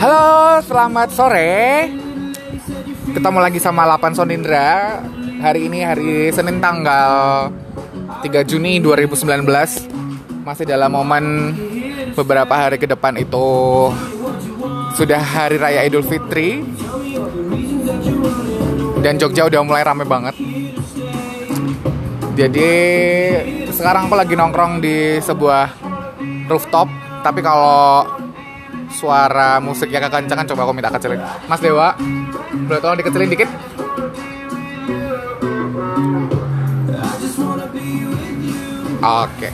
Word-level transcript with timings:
Halo, 0.00 0.64
selamat 0.64 1.12
sore. 1.12 1.92
Ketemu 3.12 3.36
lagi 3.36 3.60
sama 3.60 3.84
Lapan 3.84 4.16
Sonindra. 4.16 5.04
Hari 5.44 5.68
ini 5.68 5.84
hari 5.84 6.32
Senin 6.32 6.56
tanggal 6.56 7.52
3 8.24 8.48
Juni 8.48 8.80
2019. 8.80 9.44
Masih 10.40 10.64
dalam 10.64 10.88
momen 10.88 11.52
beberapa 12.16 12.48
hari 12.48 12.80
ke 12.80 12.88
depan 12.88 13.12
itu 13.20 13.48
sudah 14.96 15.20
hari 15.20 15.60
raya 15.60 15.84
Idul 15.84 16.08
Fitri. 16.08 16.64
Dan 19.04 19.20
Jogja 19.20 19.52
udah 19.52 19.60
mulai 19.60 19.84
rame 19.84 20.08
banget. 20.08 20.32
Jadi 22.40 22.72
sekarang 23.68 24.08
aku 24.08 24.16
lagi 24.16 24.32
nongkrong 24.32 24.80
di 24.80 25.20
sebuah 25.20 25.76
rooftop, 26.48 26.88
tapi 27.20 27.44
kalau 27.44 28.08
suara 28.90 29.62
musiknya 29.62 30.02
kekencangan 30.02 30.46
coba 30.50 30.60
aku 30.66 30.72
minta 30.74 30.90
kecilin. 30.90 31.22
Mas 31.46 31.62
Dewa, 31.62 31.94
boleh 32.66 32.80
tolong 32.82 32.98
dikecilin 32.98 33.30
dikit? 33.30 33.50
Oke. 39.00 39.48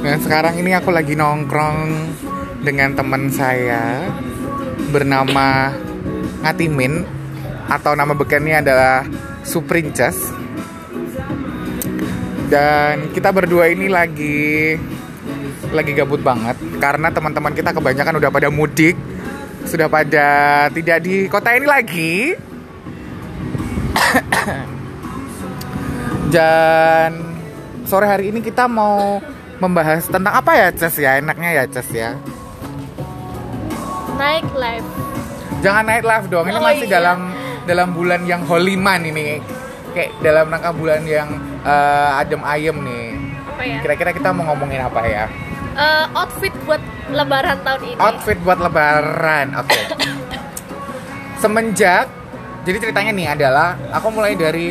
Nah 0.00 0.16
sekarang 0.22 0.56
ini 0.56 0.72
aku 0.72 0.88
lagi 0.88 1.12
nongkrong 1.12 1.78
dengan 2.64 2.96
teman 2.96 3.28
saya 3.28 4.08
bernama 4.88 5.74
Ngatimin 6.40 7.04
atau 7.68 7.92
nama 7.92 8.16
bekennya 8.16 8.64
adalah 8.64 9.04
Suprinces 9.44 10.32
dan 12.48 13.12
kita 13.12 13.28
berdua 13.28 13.68
ini 13.68 13.92
lagi 13.92 14.80
lagi 15.70 15.92
gabut 15.92 16.20
banget 16.20 16.56
karena 16.78 17.08
teman-teman 17.10 17.52
kita 17.52 17.70
kebanyakan 17.72 18.18
udah 18.18 18.30
pada 18.30 18.48
mudik 18.48 18.96
sudah 19.64 19.86
pada 19.86 20.26
tidak 20.72 20.98
di 21.04 21.28
kota 21.28 21.52
ini 21.52 21.66
lagi. 21.68 22.14
Dan 26.28 27.10
sore 27.84 28.06
hari 28.08 28.32
ini 28.32 28.40
kita 28.40 28.68
mau 28.68 29.20
membahas 29.58 30.06
tentang 30.06 30.32
apa 30.32 30.52
ya 30.54 30.68
Ces 30.72 30.96
ya? 30.96 31.16
Enaknya 31.16 31.50
ya 31.52 31.64
Ces 31.68 31.88
ya? 31.92 32.10
Night 34.16 34.48
life. 34.56 34.88
jangan 35.58 35.82
night 35.90 36.06
life 36.06 36.30
dong 36.30 36.46
ini 36.46 36.54
Oh, 36.54 36.62
masih 36.62 36.86
iya. 36.86 37.02
dalam 37.02 37.34
dalam 37.66 37.88
bulan 37.90 38.22
yang 38.24 38.46
holy 38.46 38.78
man 38.78 39.02
ini. 39.02 39.42
Kayak 39.90 40.14
dalam 40.22 40.46
rangka 40.48 40.70
bulan 40.70 41.02
yang 41.02 41.28
eh, 41.64 42.20
adem 42.22 42.40
ayem 42.44 42.76
nih 42.80 42.97
Apa 43.58 43.66
ya? 43.66 43.82
kira-kira 43.82 44.14
kita 44.14 44.30
mau 44.30 44.54
ngomongin 44.54 44.86
apa 44.86 45.02
ya? 45.02 45.26
Eh, 45.74 46.06
outfit 46.14 46.54
buat 46.62 46.78
lebaran 47.10 47.58
tahun 47.66 47.80
ini. 47.90 47.98
outfit 47.98 48.38
buat 48.46 48.58
lebaran 48.62 49.58
oke. 49.58 49.78
Semenjak 51.42 52.06
jadi 52.62 52.78
ceritanya 52.78 53.10
nih 53.10 53.26
adalah 53.34 53.74
aku 53.90 54.14
mulai 54.14 54.38
dari 54.38 54.70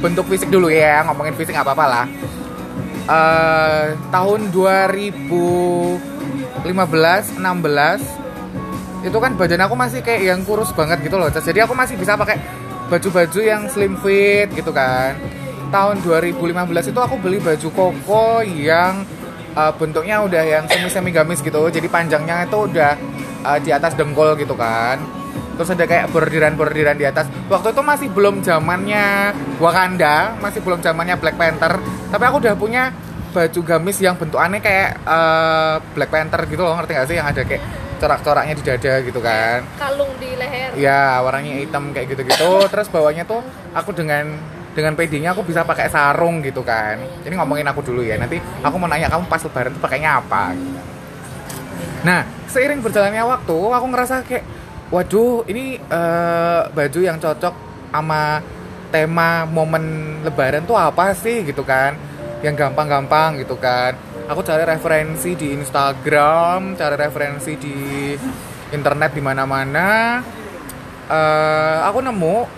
bentuk 0.00 0.24
fisik 0.32 0.48
dulu 0.48 0.72
ya 0.72 1.04
ngomongin 1.04 1.36
fisik 1.36 1.52
nggak 1.52 1.68
apa-apa 1.68 1.84
lah. 1.84 2.06
Eh, 3.12 3.92
tahun 4.08 4.48
2015 4.56 6.00
16 7.36 7.44
itu 9.04 9.18
kan 9.20 9.36
badan 9.36 9.68
aku 9.68 9.76
masih 9.76 10.00
kayak 10.00 10.32
yang 10.32 10.40
kurus 10.48 10.72
banget 10.72 10.96
gitu 11.04 11.20
loh 11.20 11.28
jadi 11.28 11.68
aku 11.68 11.76
masih 11.76 11.92
bisa 12.00 12.16
pakai 12.16 12.40
baju-baju 12.88 13.40
yang 13.44 13.68
slim 13.68 14.00
fit 14.00 14.48
gitu 14.56 14.72
kan 14.72 15.12
tahun 15.74 16.06
2015 16.06 16.94
itu 16.94 17.00
aku 17.02 17.18
beli 17.18 17.42
baju 17.42 17.68
koko 17.74 18.46
yang 18.46 19.02
uh, 19.58 19.74
bentuknya 19.74 20.22
udah 20.22 20.42
yang 20.46 20.64
semi-semi 20.70 21.10
gamis 21.10 21.42
gitu. 21.42 21.66
Jadi 21.66 21.90
panjangnya 21.90 22.46
itu 22.46 22.70
udah 22.70 22.94
uh, 23.42 23.58
di 23.58 23.74
atas 23.74 23.98
dengkul 23.98 24.38
gitu 24.38 24.54
kan. 24.54 25.02
Terus 25.58 25.74
ada 25.74 25.86
kayak 25.86 26.14
bordiran-bordiran 26.14 26.94
di 26.94 27.06
atas. 27.10 27.26
Waktu 27.50 27.74
itu 27.74 27.82
masih 27.82 28.08
belum 28.14 28.46
zamannya 28.46 29.34
Wakanda 29.58 30.38
masih 30.38 30.62
belum 30.62 30.78
zamannya 30.78 31.18
Black 31.18 31.34
Panther. 31.34 31.82
Tapi 32.10 32.22
aku 32.22 32.36
udah 32.38 32.54
punya 32.54 32.94
baju 33.34 33.60
gamis 33.66 33.98
yang 33.98 34.14
bentukannya 34.14 34.62
kayak 34.62 35.02
uh, 35.02 35.82
Black 35.98 36.10
Panther 36.14 36.46
gitu 36.46 36.62
loh. 36.62 36.78
Ngerti 36.78 36.92
gak 36.94 37.06
sih? 37.10 37.18
Yang 37.18 37.28
ada 37.34 37.42
kayak 37.50 37.62
corak-coraknya 37.98 38.54
di 38.54 38.62
dada 38.62 38.94
gitu 39.02 39.20
kan. 39.22 39.58
Kalung 39.78 40.10
di 40.22 40.30
leher. 40.38 40.70
ya 40.78 41.18
warnanya 41.22 41.66
hitam 41.66 41.90
kayak 41.90 42.14
gitu-gitu. 42.14 42.66
Terus 42.70 42.86
bawahnya 42.90 43.26
tuh 43.26 43.42
aku 43.74 43.90
dengan 43.94 44.38
dengan 44.74 44.98
PD-nya 44.98 45.32
aku 45.32 45.46
bisa 45.46 45.62
pakai 45.62 45.86
sarung 45.88 46.42
gitu 46.42 46.60
kan. 46.66 46.98
Ini 47.22 47.34
ngomongin 47.38 47.64
aku 47.70 47.80
dulu 47.80 48.02
ya 48.02 48.18
nanti 48.18 48.42
aku 48.60 48.74
mau 48.76 48.90
nanya 48.90 49.06
kamu 49.06 49.30
pas 49.30 49.40
lebaran 49.40 49.72
tuh 49.72 49.82
pakainya 49.82 50.18
apa? 50.18 50.52
Nah 52.02 52.26
seiring 52.50 52.82
berjalannya 52.82 53.22
waktu 53.22 53.56
aku 53.56 53.86
ngerasa 53.94 54.14
kayak 54.26 54.44
waduh 54.90 55.46
ini 55.46 55.78
eh, 55.78 56.60
baju 56.68 57.00
yang 57.00 57.16
cocok 57.22 57.54
sama 57.94 58.42
tema 58.90 59.46
momen 59.46 60.18
lebaran 60.26 60.66
tuh 60.66 60.74
apa 60.74 61.14
sih? 61.14 61.46
Gitu 61.46 61.62
kan. 61.62 61.94
Yang 62.42 62.66
gampang-gampang 62.66 63.40
gitu 63.40 63.56
kan. 63.56 63.94
Aku 64.26 64.42
cari 64.42 64.66
referensi 64.66 65.38
di 65.38 65.54
Instagram 65.54 66.74
cari 66.74 66.96
referensi 66.98 67.52
di 67.60 67.76
internet 68.72 69.14
di 69.14 69.22
mana-mana 69.22 70.18
Eh, 71.04 71.78
aku 71.84 72.00
nemu 72.00 72.48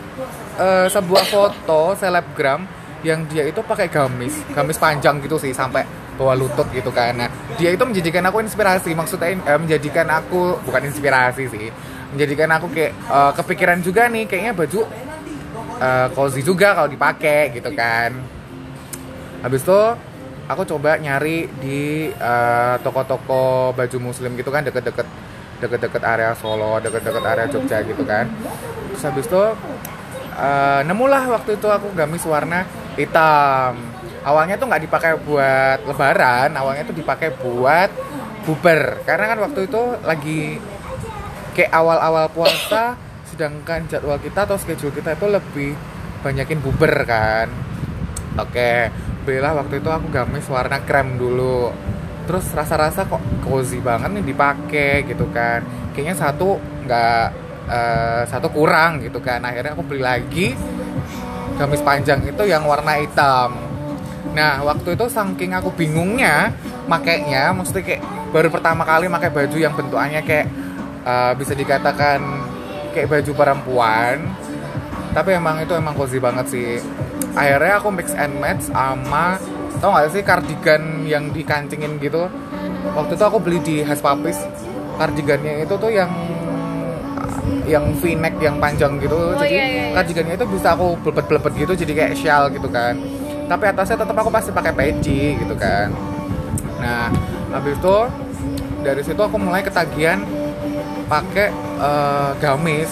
eh, 0.63 0.87
sebuah 0.87 1.25
foto 1.27 1.99
selebgram 1.99 2.63
yang 3.03 3.27
dia 3.27 3.43
itu 3.43 3.59
pakai 3.59 3.91
gamis. 3.91 4.39
Gamis 4.55 4.79
panjang 4.79 5.19
gitu 5.19 5.35
sih 5.39 5.51
sampai 5.51 5.83
bawah 6.15 6.39
lutut 6.39 6.71
gitu 6.71 6.95
kan. 6.95 7.13
Nah, 7.19 7.29
dia 7.59 7.75
itu 7.75 7.83
menjadikan 7.83 8.23
aku 8.31 8.39
inspirasi. 8.47 8.95
Maksudnya 8.95 9.35
eh, 9.35 9.59
menjadikan 9.59 10.07
aku 10.07 10.63
bukan 10.63 10.83
inspirasi 10.87 11.51
sih 11.51 11.69
menjadikan 12.07 12.47
aku 12.55 12.71
kayak 12.71 12.95
eh, 12.95 13.33
kepikiran 13.35 13.79
juga 13.83 14.07
nih. 14.07 14.31
Kayaknya 14.31 14.53
baju 14.55 14.81
eh, 15.83 16.07
cozy 16.15 16.41
juga 16.47 16.79
kalau 16.79 16.87
dipakai 16.87 17.51
gitu 17.51 17.71
kan. 17.75 18.15
Habis 19.43 19.67
itu 19.67 19.81
aku 20.47 20.63
coba 20.63 20.95
nyari 21.03 21.51
di 21.59 22.15
toko-toko 22.81 23.75
baju 23.75 23.99
muslim 23.99 24.39
gitu 24.39 24.55
kan 24.55 24.63
deket-deket 24.63 25.07
deket-deket 25.61 26.03
area 26.05 26.33
Solo, 26.37 26.79
deket-deket 26.81 27.25
area 27.25 27.47
Jogja 27.49 27.79
gitu 27.85 28.03
kan. 28.05 28.29
Terus 28.93 29.03
habis 29.05 29.27
itu 29.29 29.43
eh, 30.37 30.81
nemulah 30.85 31.25
waktu 31.33 31.57
itu 31.57 31.69
aku 31.69 31.93
gamis 31.97 32.25
warna 32.25 32.65
hitam. 32.97 33.77
Awalnya 34.27 34.59
tuh 34.59 34.67
nggak 34.67 34.83
dipakai 34.91 35.13
buat 35.23 35.87
lebaran, 35.87 36.51
awalnya 36.59 36.83
tuh 36.83 36.97
dipakai 36.99 37.31
buat 37.39 37.91
buber. 38.43 39.07
Karena 39.07 39.35
kan 39.35 39.39
waktu 39.39 39.71
itu 39.71 39.83
lagi 40.03 40.59
kayak 41.55 41.71
awal-awal 41.71 42.27
puasa, 42.35 42.99
sedangkan 43.31 43.87
jadwal 43.87 44.19
kita 44.19 44.45
atau 44.45 44.59
schedule 44.59 44.91
kita 44.93 45.15
itu 45.15 45.27
lebih 45.31 45.73
banyakin 46.27 46.59
buber 46.59 47.07
kan. 47.07 47.47
Oke, 48.37 48.91
belilah 49.23 49.57
waktu 49.63 49.79
itu 49.79 49.89
aku 49.89 50.11
gamis 50.11 50.45
warna 50.51 50.83
krem 50.83 51.17
dulu. 51.17 51.71
Terus 52.27 52.47
rasa-rasa 52.53 53.07
kok 53.07 53.23
cozy 53.47 53.79
banget 53.79 54.11
nih 54.19 54.25
dipakai 54.35 55.07
gitu 55.07 55.31
kan. 55.31 55.63
Kayaknya 55.95 56.15
satu 56.19 56.59
nggak 56.85 57.27
eh, 57.71 58.23
satu 58.27 58.51
kurang 58.51 59.01
gitu 59.01 59.23
kan. 59.23 59.41
Akhirnya 59.47 59.79
aku 59.79 59.87
beli 59.87 60.03
lagi 60.03 60.53
gamis 61.57 61.81
panjang 61.81 62.21
itu 62.27 62.43
yang 62.45 62.67
warna 62.69 63.01
hitam. 63.01 63.57
Nah, 64.37 64.61
waktu 64.61 64.93
itu 64.93 65.09
saking 65.09 65.57
aku 65.57 65.73
bingungnya 65.73 66.53
makainya, 66.85 67.57
mesti 67.57 67.81
kayak 67.81 68.05
baru 68.31 68.53
pertama 68.53 68.85
kali 68.85 69.09
pakai 69.09 69.33
baju 69.33 69.57
yang 69.57 69.73
bentukannya 69.73 70.21
kayak 70.27 70.47
eh, 71.07 71.33
bisa 71.39 71.57
dikatakan 71.57 72.21
kayak 72.93 73.09
baju 73.09 73.33
perempuan. 73.33 74.17
Tapi 75.17 75.33
emang 75.33 75.65
itu 75.65 75.73
emang 75.73 75.97
cozy 75.97 76.21
banget 76.21 76.47
sih. 76.53 76.77
Akhirnya 77.33 77.81
aku 77.81 77.89
mix 77.89 78.13
and 78.13 78.37
match 78.37 78.69
sama 78.69 79.41
tau 79.79 79.93
gak 79.95 80.13
sih 80.13 80.23
kardigan 80.25 81.05
yang 81.05 81.31
dikancingin 81.31 82.01
gitu. 82.01 82.29
Waktu 82.97 83.13
itu 83.19 83.25
aku 83.25 83.39
beli 83.43 83.59
di 83.61 83.77
Has 83.85 84.01
Papis. 84.01 84.39
Kardigannya 84.97 85.65
itu 85.69 85.75
tuh 85.77 85.93
yang 85.93 86.09
yang 87.67 87.93
v-neck 87.99 88.39
yang 88.39 88.57
panjang 88.63 88.97
gitu. 89.03 89.15
Oh, 89.15 89.37
jadi 89.43 89.51
iya, 89.51 89.67
iya, 89.67 89.85
iya. 89.91 89.95
kardigannya 89.99 90.35
itu 90.39 90.47
bisa 90.47 90.73
aku 90.79 90.95
belebet-belebet 91.03 91.53
gitu 91.67 91.73
jadi 91.75 91.93
kayak 91.93 92.13
shawl 92.17 92.47
gitu 92.55 92.69
kan. 92.71 92.95
Tapi 93.47 93.65
atasnya 93.71 94.03
tetap 94.03 94.17
aku 94.17 94.31
pasti 94.31 94.51
pakai 94.55 94.73
peci 94.75 95.35
gitu 95.39 95.55
kan. 95.59 95.91
Nah, 96.79 97.11
habis 97.55 97.75
itu 97.79 97.97
dari 98.87 99.03
situ 99.03 99.19
aku 99.19 99.37
mulai 99.39 99.63
ketagihan 99.67 100.23
pakai 101.11 101.51
eh, 101.83 102.31
gamis. 102.39 102.91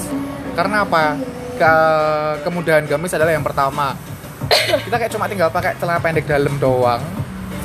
Karena 0.54 0.86
apa? 0.86 1.18
Ke- 1.54 2.42
kemudahan 2.42 2.86
gamis 2.86 3.14
adalah 3.14 3.30
yang 3.30 3.46
pertama. 3.46 3.94
Kita 4.88 4.96
kayak 4.96 5.12
cuma 5.12 5.24
tinggal 5.26 5.48
pakai 5.50 5.76
celana 5.76 6.00
pendek 6.00 6.24
dalam 6.26 6.54
doang 6.58 7.02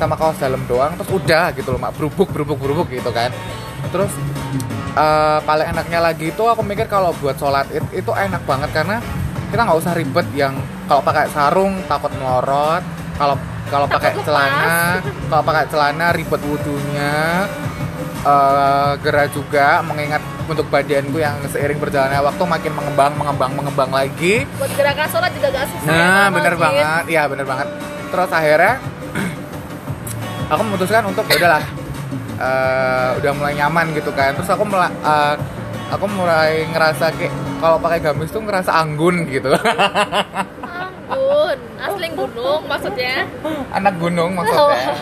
sama 0.00 0.16
kaos 0.16 0.40
dalam 0.40 0.64
doang 0.64 0.96
terus 0.96 1.10
udah 1.12 1.52
gitu 1.52 1.76
loh 1.76 1.80
mak. 1.80 1.92
Berubuk 1.96 2.28
berubuk 2.32 2.58
berubuk 2.58 2.86
gitu 2.88 3.10
kan. 3.12 3.28
Terus 3.92 4.12
eh, 4.96 5.38
paling 5.44 5.66
enaknya 5.70 6.00
lagi 6.00 6.32
itu 6.32 6.42
aku 6.42 6.62
mikir 6.64 6.88
kalau 6.88 7.12
buat 7.20 7.36
sholat 7.36 7.68
id 7.70 7.84
itu 7.94 8.10
enak 8.10 8.42
banget 8.48 8.70
karena 8.72 8.98
kita 9.50 9.66
nggak 9.66 9.78
usah 9.82 9.92
ribet 9.98 10.26
yang 10.34 10.54
kalau 10.86 11.02
pakai 11.02 11.26
sarung 11.34 11.74
takut 11.90 12.10
melorot 12.18 12.82
kalau 13.18 13.34
kalau 13.66 13.86
pakai 13.90 14.14
celana 14.22 15.02
kalau 15.26 15.42
pakai 15.42 15.64
celana 15.70 16.06
ribet 16.14 16.40
wudhunya 16.42 17.46
eh, 18.24 18.92
gerah 19.02 19.28
juga 19.30 19.82
mengingat 19.84 20.22
untuk 20.50 20.66
badanku 20.66 21.22
yang 21.22 21.38
seiring 21.46 21.78
berjalannya 21.78 22.18
waktu 22.20 22.42
makin 22.42 22.72
mengembang 22.74 23.12
mengembang 23.14 23.52
mengembang 23.54 23.90
lagi 23.94 24.42
Buat 24.58 24.74
gerakan 24.74 25.06
sholat 25.06 25.30
juga 25.30 25.48
gak 25.54 25.66
susah. 25.70 25.86
Nah, 25.86 26.26
ya, 26.26 26.34
bener 26.34 26.54
Jin. 26.54 26.60
banget. 26.60 27.02
Iya, 27.06 27.22
bener 27.30 27.46
banget. 27.46 27.68
Terus 28.10 28.30
akhirnya 28.30 28.74
aku 30.52 30.60
memutuskan 30.66 31.02
untuk 31.06 31.24
ya 31.24 31.36
udahlah. 31.38 31.64
eh, 32.40 33.08
udah 33.22 33.32
mulai 33.36 33.52
nyaman 33.54 33.86
gitu 33.94 34.10
kan. 34.10 34.34
Terus 34.34 34.50
aku 34.50 34.66
mulai 34.66 34.90
aku 35.90 36.04
mulai 36.10 36.66
ngerasa 36.66 37.14
kayak 37.14 37.30
kalau 37.60 37.76
pakai 37.78 37.98
gamis 38.00 38.30
tuh 38.30 38.42
ngerasa 38.42 38.70
anggun 38.72 39.28
gitu. 39.28 39.52
Anggun, 41.10 41.58
asli 41.78 42.08
gunung 42.10 42.62
maksudnya. 42.66 43.28
Anak 43.70 43.94
gunung 44.00 44.34
maksudnya. 44.34 44.94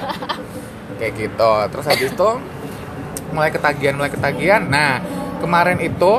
Kayak 0.98 1.12
gitu. 1.16 1.52
Terus 1.70 1.86
habis 1.86 2.10
itu 2.10 2.30
mulai 3.28 3.50
ketagihan, 3.52 3.94
mulai 3.94 4.10
ketagihan. 4.10 4.62
Nah, 4.66 4.98
kemarin 5.40 5.78
itu 5.82 6.12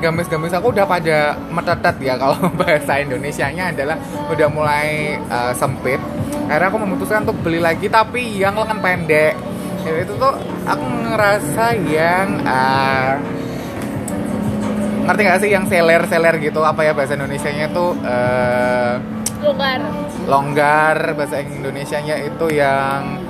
gamis-gamis 0.00 0.56
aku 0.56 0.72
udah 0.72 0.88
pada 0.88 1.36
metetet 1.52 1.96
ya 2.00 2.14
kalau 2.16 2.40
bahasa 2.60 2.98
Indonesianya 3.04 3.76
adalah 3.76 3.96
udah 4.32 4.48
mulai 4.48 5.20
uh, 5.28 5.52
sempit. 5.52 6.00
Akhirnya 6.48 6.68
aku 6.72 6.78
memutuskan 6.82 7.22
untuk 7.28 7.38
beli 7.44 7.60
lagi 7.60 7.86
tapi 7.86 8.40
yang 8.40 8.56
lengan 8.56 8.80
pendek. 8.80 9.36
Ya, 9.80 9.96
itu 10.04 10.12
tuh 10.20 10.34
aku 10.68 10.84
ngerasa 11.08 11.72
yang 11.88 12.44
uh, 12.44 13.16
ngerti 15.08 15.22
gak 15.24 15.40
sih 15.40 15.50
yang 15.50 15.64
seler-seler 15.64 16.36
gitu 16.38 16.60
apa 16.60 16.84
ya 16.84 16.92
bahasa 16.92 17.16
Indonesianya 17.16 17.72
tuh 17.72 17.96
uh, 18.04 18.94
Longgar. 19.40 19.80
longgar 20.28 20.96
bahasa 21.16 21.40
Indonesianya 21.40 22.20
itu 22.28 22.46
yang 22.52 23.29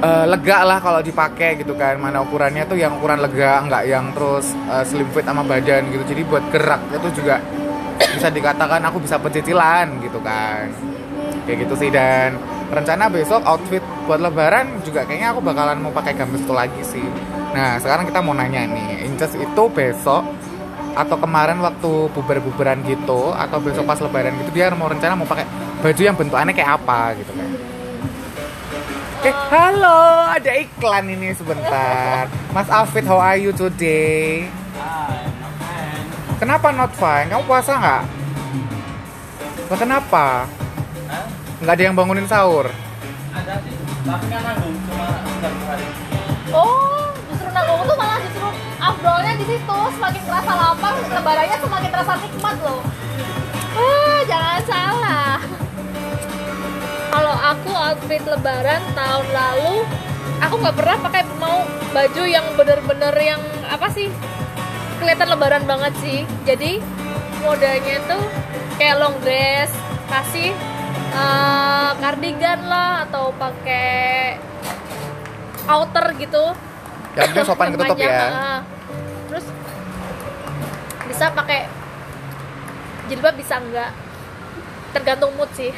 eh, 0.00 0.26
lega 0.28 0.58
lah 0.62 0.78
kalau 0.82 1.00
dipakai 1.00 1.60
gitu 1.60 1.74
kan. 1.74 1.98
Mana 2.00 2.22
ukurannya 2.22 2.64
tuh 2.68 2.78
yang 2.78 2.96
ukuran 2.98 3.20
lega 3.20 3.62
nggak 3.66 3.82
yang 3.86 4.12
terus 4.12 4.52
eh, 4.70 4.84
slim 4.86 5.08
fit 5.12 5.24
sama 5.26 5.42
badan 5.42 5.88
gitu. 5.90 6.04
Jadi 6.06 6.22
buat 6.26 6.44
gerak 6.52 6.82
itu 6.92 7.22
juga 7.22 7.40
bisa 7.96 8.28
dikatakan 8.28 8.80
aku 8.86 8.98
bisa 9.02 9.16
pecicilan 9.20 9.86
gitu 10.04 10.18
kan. 10.20 10.70
Kayak 11.48 11.68
gitu 11.68 11.74
sih. 11.78 11.90
Dan 11.92 12.36
rencana 12.70 13.06
besok 13.06 13.42
outfit 13.46 13.82
buat 14.10 14.18
lebaran 14.18 14.82
juga 14.82 15.06
kayaknya 15.06 15.34
aku 15.34 15.40
bakalan 15.42 15.78
mau 15.78 15.94
pakai 15.94 16.12
gamis 16.18 16.42
itu 16.42 16.54
lagi 16.54 16.82
sih. 16.82 17.06
Nah 17.54 17.78
sekarang 17.78 18.06
kita 18.06 18.20
mau 18.20 18.34
nanya 18.34 18.66
nih. 18.66 19.06
Inces 19.06 19.32
itu 19.38 19.62
besok 19.70 20.26
atau 20.96 21.16
kemarin 21.20 21.60
waktu 21.60 22.08
bubar-bubaran 22.16 22.80
gitu 22.88 23.36
atau 23.36 23.60
besok 23.60 23.84
pas 23.84 24.00
lebaran 24.00 24.32
gitu 24.40 24.50
dia 24.56 24.72
mau 24.72 24.88
rencana 24.88 25.12
mau 25.12 25.28
pakai 25.28 25.44
baju 25.84 26.00
yang 26.00 26.16
bentukannya 26.16 26.56
kayak 26.56 26.80
apa 26.80 27.12
gitu 27.20 27.36
kan 27.36 27.50
Oke, 29.26 29.34
halo, 29.50 30.30
ada 30.38 30.54
iklan 30.54 31.10
ini 31.10 31.34
sebentar. 31.34 32.30
Mas 32.54 32.70
Alfit, 32.70 33.02
how 33.10 33.18
are 33.18 33.34
you 33.34 33.50
today? 33.50 34.46
Kenapa 36.38 36.70
not 36.70 36.94
fine? 36.94 37.26
Kamu 37.26 37.42
puasa 37.42 37.74
nggak? 37.74 38.02
Lah 39.66 39.78
kenapa? 39.82 40.46
Nggak 41.58 41.74
ada 41.74 41.82
yang 41.82 41.98
bangunin 41.98 42.30
sahur? 42.30 42.70
ada 43.34 43.58
sih 43.66 43.74
tapi 44.06 44.26
kan 44.30 44.42
nanggung 44.46 44.78
cuma 44.86 45.10
hari 45.42 45.86
Oh, 46.54 47.10
justru 47.26 47.50
nanggung 47.50 47.82
tuh 47.82 47.96
malah 47.98 48.22
justru 48.22 48.46
afdolnya 48.78 49.32
di 49.42 49.46
situ. 49.50 49.78
Semakin 49.98 50.22
terasa 50.22 50.52
lapar, 50.54 50.94
lebarannya 51.02 51.58
semakin 51.66 51.90
terasa 51.90 52.12
nikmat 52.22 52.56
loh. 52.62 52.78
Outfit 58.06 58.22
lebaran 58.22 58.82
tahun 58.94 59.26
lalu, 59.34 59.82
aku 60.38 60.54
nggak 60.62 60.76
pernah 60.78 60.96
pakai 61.10 61.26
mau 61.42 61.66
baju 61.90 62.22
yang 62.22 62.46
bener-bener 62.54 63.10
yang 63.18 63.42
apa 63.66 63.90
sih 63.90 64.06
kelihatan 65.02 65.26
lebaran 65.34 65.66
banget 65.66 65.90
sih. 65.98 66.22
Jadi 66.46 66.78
modanya 67.42 67.98
tuh 68.06 68.22
kayak 68.78 69.02
long 69.02 69.18
dress, 69.26 69.74
kasih 70.06 70.54
eh, 71.18 71.90
cardigan 71.98 72.70
lah 72.70 73.10
atau 73.10 73.34
pakai 73.34 74.38
outer 75.66 76.06
gitu 76.14 76.54
Yang 77.18 77.26
penting 77.26 77.42
sopan 77.42 77.68
ketutup 77.74 77.98
ya. 77.98 78.62
terus 79.26 79.46
bisa 81.10 81.26
pakai 81.34 81.66
jilbab 83.10 83.34
bisa 83.34 83.58
enggak 83.58 83.90
tergantung 84.94 85.34
mood 85.34 85.50
sih 85.58 85.74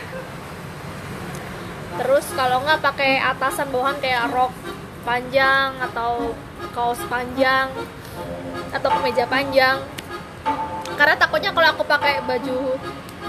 terus 1.98 2.26
kalau 2.38 2.62
nggak 2.62 2.80
pakai 2.80 3.18
atasan 3.18 3.68
bawahan 3.74 3.98
kayak 3.98 4.30
rok 4.30 4.54
panjang 5.02 5.74
atau 5.82 6.32
kaos 6.72 7.00
panjang 7.10 7.68
atau 8.70 8.88
kemeja 8.98 9.24
panjang. 9.26 9.82
Karena 10.94 11.14
takutnya 11.18 11.50
kalau 11.54 11.68
aku 11.74 11.84
pakai 11.86 12.22
baju 12.22 12.78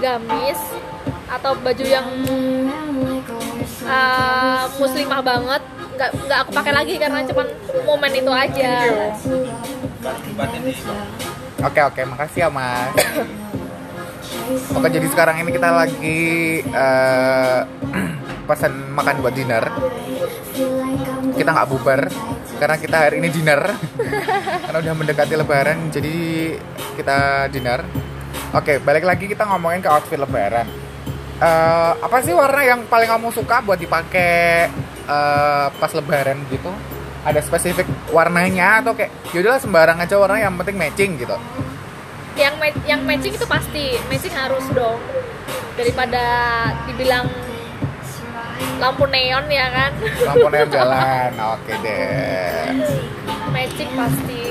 gamis 0.00 0.60
atau 1.30 1.54
baju 1.54 1.84
yang 1.86 2.06
uh, 3.86 4.64
muslimah 4.78 5.22
banget 5.22 5.62
nggak 5.94 6.10
nggak 6.16 6.38
aku 6.42 6.50
pakai 6.56 6.72
lagi 6.72 6.94
karena 6.96 7.20
cuman 7.28 7.46
momen 7.84 8.12
itu 8.16 8.32
aja. 8.32 8.72
Oke 11.60 11.80
oke, 11.84 12.00
makasih 12.08 12.46
ya 12.46 12.48
mas. 12.48 12.94
Oke 14.74 14.90
jadi 14.90 15.06
sekarang 15.06 15.38
ini 15.38 15.54
kita 15.54 15.70
lagi 15.70 16.22
eh, 16.66 17.60
pesan 18.50 18.90
makan 18.90 19.22
buat 19.22 19.34
dinner. 19.34 19.64
Kita 21.38 21.50
nggak 21.54 21.68
bubar 21.70 22.10
karena 22.58 22.76
kita 22.82 22.96
hari 22.98 23.22
ini 23.22 23.30
dinner. 23.30 23.62
karena 24.66 24.78
udah 24.82 24.94
mendekati 24.98 25.34
Lebaran, 25.38 25.86
jadi 25.94 26.14
kita 26.98 27.46
dinner. 27.54 27.86
Oke, 28.50 28.82
balik 28.82 29.06
lagi 29.06 29.30
kita 29.30 29.46
ngomongin 29.46 29.86
ke 29.86 29.88
outfit 29.88 30.18
Lebaran. 30.18 30.66
Eh, 31.38 31.92
apa 32.02 32.18
sih 32.26 32.34
warna 32.34 32.66
yang 32.66 32.82
paling 32.90 33.06
kamu 33.06 33.30
suka 33.30 33.62
buat 33.62 33.78
dipakai 33.78 34.66
eh, 35.06 35.66
pas 35.70 35.92
Lebaran 35.94 36.42
gitu? 36.50 36.74
Ada 37.22 37.38
spesifik 37.46 37.86
warnanya 38.10 38.82
atau 38.82 38.98
kayak 38.98 39.12
yaudahlah 39.30 39.60
sembarang 39.62 40.02
aja 40.02 40.18
warna 40.18 40.42
yang 40.42 40.56
penting 40.58 40.74
matching 40.74 41.14
gitu? 41.20 41.38
yang 42.38 42.54
ma- 42.56 42.84
yang 42.88 43.00
matching 43.04 43.34
itu 43.36 43.44
pasti 43.44 44.00
matching 44.08 44.32
harus 44.32 44.64
dong 44.72 44.96
daripada 45.76 46.24
dibilang 46.88 47.28
lampu 48.80 49.04
neon 49.06 49.44
ya 49.48 49.66
kan? 49.70 49.90
Lampu 50.00 50.46
neon 50.48 50.68
jalan 50.68 51.30
oke 51.36 51.72
deh. 51.84 52.64
Matching 53.50 53.90
pasti 53.92 54.42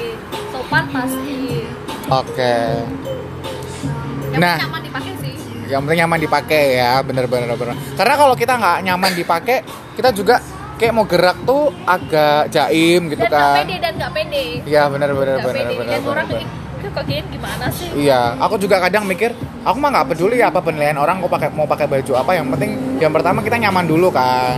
sopan 0.52 0.86
pasti. 0.92 1.66
Oke. 2.10 2.56
Yang 4.30 4.42
Nah. 4.42 4.58
nyaman 4.62 4.82
dipakai 4.86 5.14
sih. 5.22 5.34
Yang 5.70 5.82
penting 5.86 6.00
nyaman 6.06 6.20
dipakai 6.22 6.64
ya 6.78 6.92
bener 7.02 7.26
bener 7.26 7.54
bener. 7.54 7.76
Karena 7.98 8.14
kalau 8.18 8.36
kita 8.38 8.54
nggak 8.58 8.78
nyaman 8.86 9.12
dipakai 9.14 9.58
kita 9.94 10.10
juga 10.14 10.38
kayak 10.80 10.94
mau 10.96 11.04
gerak 11.04 11.38
tuh 11.44 11.76
agak 11.84 12.48
jaim 12.50 13.12
gitu 13.12 13.26
dan 13.28 13.32
kan. 13.32 13.56
pede 13.62 13.76
dan 13.84 13.94
nggak 14.00 14.12
pede. 14.16 14.46
Iya 14.64 14.84
pede. 14.88 14.94
bener 14.96 15.10
lihat 15.12 16.02
bener, 16.02 16.02
orang 16.08 16.28
bener. 16.30 16.59
"Ih, 16.90 16.92
kok 16.98 17.06
gini 17.06 17.22
gimana 17.30 17.66
sih 17.70 17.88
Iya, 17.94 18.34
aku 18.42 18.58
juga 18.58 18.82
kadang 18.82 19.06
mikir, 19.06 19.38
aku 19.62 19.78
mah 19.78 19.90
nggak 19.94 20.08
peduli 20.10 20.42
ya 20.42 20.50
apa 20.50 20.58
penilaian 20.66 20.98
orang, 20.98 21.22
aku 21.22 21.30
pakai 21.30 21.54
mau 21.54 21.70
pakai 21.70 21.86
baju 21.86 22.12
apa, 22.18 22.32
yang 22.34 22.50
penting 22.50 22.98
yang 22.98 23.14
pertama 23.14 23.46
kita 23.46 23.62
nyaman 23.62 23.86
dulu 23.86 24.10
kan. 24.10 24.58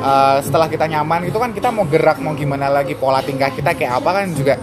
Eh, 0.00 0.38
setelah 0.42 0.66
kita 0.66 0.90
nyaman 0.90 1.28
itu 1.30 1.38
kan 1.38 1.54
kita 1.54 1.68
mau 1.70 1.86
gerak 1.86 2.18
mau 2.18 2.34
gimana 2.34 2.66
lagi 2.72 2.98
pola 2.98 3.22
tingkah 3.22 3.52
kita 3.54 3.76
kayak 3.76 4.02
apa 4.02 4.10
kan 4.22 4.26
juga 4.34 4.54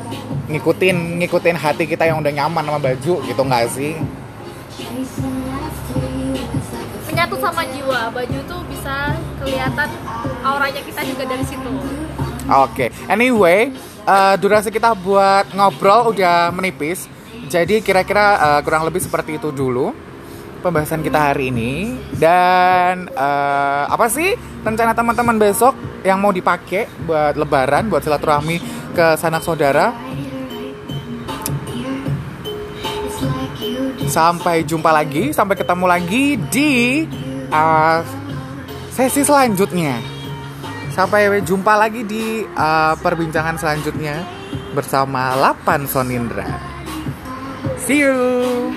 ngikutin 0.52 1.24
ngikutin 1.24 1.56
hati 1.56 1.84
kita 1.88 2.10
yang 2.10 2.20
udah 2.20 2.34
nyaman 2.34 2.64
sama 2.68 2.80
baju 2.80 3.14
gitu 3.24 3.42
nggak 3.44 3.66
sih? 3.72 3.96
menyatu 7.18 7.36
sama 7.42 7.66
jiwa 7.70 8.14
baju 8.14 8.40
tuh 8.46 8.62
bisa 8.70 9.10
kelihatan 9.42 9.90
auranya 10.46 10.82
kita 10.86 11.02
juga 11.02 11.24
dari 11.26 11.46
situ 11.46 11.74
Oke, 12.48 12.94
anyway, 13.12 13.76
eh, 14.08 14.36
durasi 14.40 14.72
kita 14.72 14.96
buat 14.96 15.52
ngobrol 15.52 16.16
udah 16.16 16.50
menipis. 16.56 17.12
Jadi 17.52 17.84
kira-kira 17.84 18.26
eh, 18.40 18.60
kurang 18.64 18.88
lebih 18.88 19.04
seperti 19.04 19.36
itu 19.36 19.52
dulu 19.52 19.92
pembahasan 20.64 21.06
kita 21.06 21.32
hari 21.32 21.52
ini. 21.54 21.96
Dan 22.16 23.12
eh, 23.12 23.84
apa 23.88 24.08
sih 24.08 24.34
rencana 24.64 24.96
teman-teman 24.96 25.38
besok 25.38 25.76
yang 26.02 26.24
mau 26.24 26.32
dipakai 26.32 26.88
buat 27.04 27.36
Lebaran, 27.36 27.92
buat 27.92 28.02
silaturahmi 28.02 28.58
ke 28.96 29.16
sanak 29.20 29.44
saudara? 29.44 29.94
Sampai 34.08 34.64
jumpa 34.64 34.88
lagi, 34.88 35.36
sampai 35.36 35.60
ketemu 35.60 35.86
lagi 35.86 36.40
di 36.48 37.04
eh, 37.52 38.00
sesi 38.92 39.22
selanjutnya. 39.22 40.17
Sampai 40.98 41.30
jumpa 41.46 41.78
lagi 41.78 42.02
di 42.10 42.42
uh, 42.42 42.98
perbincangan 42.98 43.54
selanjutnya 43.62 44.26
bersama 44.74 45.38
Lapan 45.38 45.86
Sonindra. 45.86 46.58
See 47.78 48.02
you. 48.02 48.74